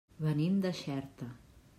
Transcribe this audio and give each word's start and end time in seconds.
Venim 0.27 0.55
de 0.63 0.71
Xerta. 0.79 1.29